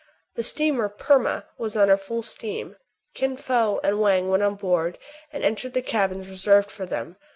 [0.33, 2.75] The steamer" Perma" was under full steam.
[3.13, 4.97] Kin Fo and Wang went on board,
[5.31, 7.17] and entered the cabins reserved for them.